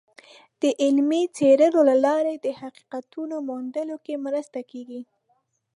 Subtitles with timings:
[0.61, 5.01] د علمي څیړنو له لارې د حقیقتونو موندلو کې مرسته کیږي.